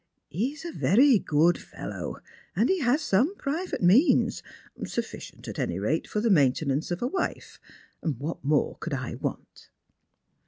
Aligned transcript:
He 0.29 0.53
is 0.53 0.65
a 0.65 0.71
very 0.71 1.19
good 1.19 1.59
fellow, 1.59 2.21
and 2.55 2.69
he 2.69 2.79
has 2.79 3.03
some 3.03 3.35
private 3.35 3.83
means, 3.83 4.41
sufficient 4.83 5.47
at 5.47 5.59
any 5.59 5.77
raia 5.77 6.07
for 6.09 6.21
the 6.21 6.31
maintenance 6.31 6.89
of 6.89 7.03
a 7.03 7.07
wife 7.07 7.59
what 8.01 8.43
more 8.43 8.77
could 8.79 8.95
I 8.95 9.13
want 9.13 9.69